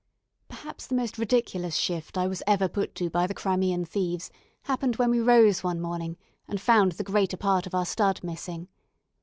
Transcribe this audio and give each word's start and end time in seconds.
Perhaps 0.49 0.87
the 0.87 0.95
most 0.95 1.19
ridiculous 1.19 1.75
shift 1.75 2.17
I 2.17 2.25
was 2.25 2.41
ever 2.47 2.67
put 2.67 2.95
to 2.95 3.07
by 3.07 3.27
the 3.27 3.35
Crimean 3.35 3.85
thieves 3.85 4.31
happened 4.63 4.95
when 4.95 5.11
we 5.11 5.19
rose 5.19 5.63
one 5.63 5.79
morning 5.79 6.17
and 6.47 6.59
found 6.59 6.93
the 6.93 7.03
greater 7.03 7.37
part 7.37 7.67
of 7.67 7.75
our 7.75 7.85
stud 7.85 8.23
missing. 8.23 8.67